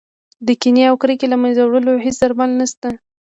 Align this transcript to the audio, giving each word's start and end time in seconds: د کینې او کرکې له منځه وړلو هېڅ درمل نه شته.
د 0.45 0.47
کینې 0.61 0.83
او 0.89 0.95
کرکې 1.01 1.27
له 1.31 1.37
منځه 1.43 1.61
وړلو 1.63 2.03
هېڅ 2.05 2.15
درمل 2.21 2.51
نه 2.59 2.65
شته. 2.71 2.89